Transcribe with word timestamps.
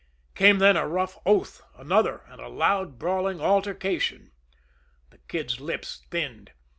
Came 0.33 0.57
then 0.57 0.77
a 0.77 0.87
rough 0.87 1.19
oath 1.27 1.61
another 1.77 2.23
and 2.25 2.41
a 2.41 2.47
loud, 2.47 2.97
brawling 2.97 3.39
altercation. 3.39 4.31
The 5.11 5.19
Kid's 5.27 5.59
lips 5.61 6.07
thinned. 6.09 6.53